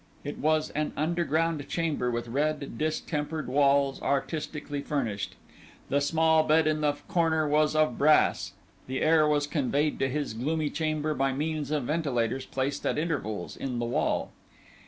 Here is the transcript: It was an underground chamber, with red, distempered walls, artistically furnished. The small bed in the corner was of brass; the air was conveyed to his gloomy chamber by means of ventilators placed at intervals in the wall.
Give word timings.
It 0.23 0.39
was 0.39 0.71
an 0.71 0.93
underground 0.97 1.69
chamber, 1.69 2.09
with 2.09 2.27
red, 2.27 2.75
distempered 2.79 3.47
walls, 3.47 4.01
artistically 4.01 4.81
furnished. 4.81 5.35
The 5.89 6.01
small 6.01 6.41
bed 6.41 6.65
in 6.65 6.81
the 6.81 6.93
corner 7.07 7.47
was 7.47 7.75
of 7.75 7.99
brass; 7.99 8.53
the 8.87 9.03
air 9.03 9.27
was 9.27 9.45
conveyed 9.45 9.99
to 9.99 10.09
his 10.09 10.33
gloomy 10.33 10.71
chamber 10.71 11.13
by 11.13 11.33
means 11.33 11.69
of 11.69 11.83
ventilators 11.83 12.47
placed 12.47 12.83
at 12.87 12.97
intervals 12.97 13.55
in 13.55 13.77
the 13.77 13.85
wall. 13.85 14.31